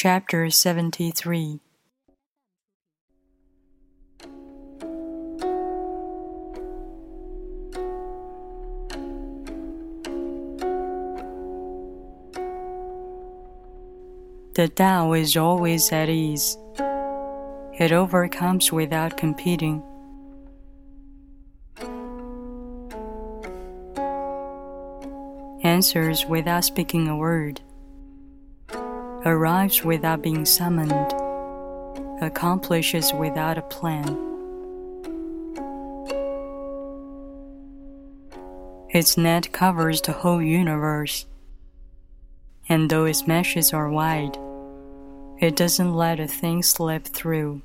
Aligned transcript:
Chapter 0.00 0.48
73 0.48 1.58
The 14.54 14.68
Tao 14.68 15.14
is 15.14 15.36
always 15.36 15.90
at 15.90 16.08
ease. 16.08 16.56
It 16.78 17.90
overcomes 17.90 18.70
without 18.70 19.16
competing. 19.16 19.82
Answers 25.64 26.24
without 26.24 26.62
speaking 26.62 27.08
a 27.08 27.16
word. 27.16 27.60
Arrives 29.28 29.84
without 29.84 30.22
being 30.22 30.46
summoned. 30.46 31.12
Accomplishes 32.22 33.12
without 33.12 33.58
a 33.58 33.62
plan. 33.62 34.16
Its 38.88 39.18
net 39.18 39.52
covers 39.52 40.00
the 40.00 40.12
whole 40.12 40.40
universe. 40.40 41.26
And 42.70 42.88
though 42.88 43.04
its 43.04 43.26
meshes 43.26 43.74
are 43.74 43.90
wide, 43.90 44.38
it 45.38 45.56
doesn't 45.56 45.92
let 45.92 46.20
a 46.20 46.26
thing 46.26 46.62
slip 46.62 47.04
through. 47.04 47.60